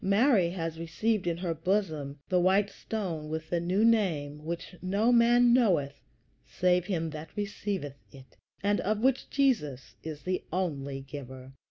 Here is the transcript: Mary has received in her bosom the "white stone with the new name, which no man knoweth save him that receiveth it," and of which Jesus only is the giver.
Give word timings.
Mary 0.03 0.49
has 0.49 0.79
received 0.79 1.27
in 1.27 1.37
her 1.37 1.53
bosom 1.53 2.17
the 2.27 2.39
"white 2.39 2.71
stone 2.71 3.29
with 3.29 3.51
the 3.51 3.59
new 3.59 3.85
name, 3.85 4.43
which 4.43 4.75
no 4.81 5.11
man 5.11 5.53
knoweth 5.53 6.01
save 6.43 6.85
him 6.87 7.11
that 7.11 7.29
receiveth 7.35 7.99
it," 8.11 8.35
and 8.63 8.81
of 8.81 9.01
which 9.03 9.29
Jesus 9.29 9.93
only 10.51 10.97
is 10.97 11.03
the 11.03 11.05
giver. 11.07 11.53